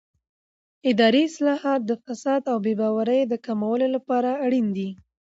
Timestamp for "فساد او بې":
2.03-2.73